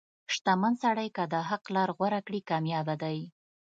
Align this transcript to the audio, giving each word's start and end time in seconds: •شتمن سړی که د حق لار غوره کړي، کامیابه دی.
•شتمن 0.33 0.73
سړی 0.83 1.09
که 1.15 1.23
د 1.33 1.35
حق 1.49 1.63
لار 1.75 1.89
غوره 1.97 2.19
کړي، 2.27 2.41
کامیابه 2.49 2.95
دی. 3.03 3.17